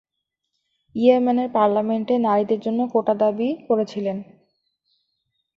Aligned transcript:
ইয়েমেনের 0.95 1.49
পার্লামেন্টে 1.53 2.15
নারীদের 2.19 2.59
জন্য 2.59 2.79
কোটা 2.93 3.13
দাবি 3.21 3.49
করেছিলেন। 3.67 4.17